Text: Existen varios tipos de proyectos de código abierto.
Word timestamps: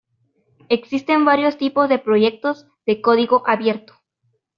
Existen 0.69 1.25
varios 1.25 1.59
tipos 1.59 1.87
de 1.87 1.99
proyectos 1.99 2.65
de 2.87 3.01
código 3.03 3.43
abierto. 3.45 3.93